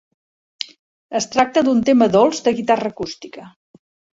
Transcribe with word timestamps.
Es 1.19 1.27
tracta 1.35 1.63
d'un 1.67 1.83
tema 1.91 2.09
dolç 2.17 2.43
de 2.49 2.55
guitarra 2.61 2.93
acústica. 2.95 3.47